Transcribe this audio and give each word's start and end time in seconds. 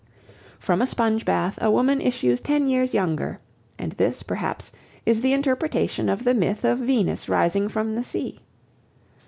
From 0.57 0.81
a 0.81 0.87
sponge 0.87 1.25
bath 1.25 1.59
a 1.61 1.69
woman 1.69 2.01
issues 2.01 2.41
ten 2.41 2.67
years 2.67 2.91
younger, 2.91 3.37
and 3.77 3.91
this, 3.91 4.23
perhaps, 4.23 4.71
is 5.05 5.21
the 5.21 5.31
interpretation 5.33 6.09
of 6.09 6.23
the 6.23 6.33
myth 6.33 6.63
of 6.65 6.79
Venus 6.79 7.29
rising 7.29 7.69
from 7.69 7.93
the 7.93 8.03
sea. 8.03 8.39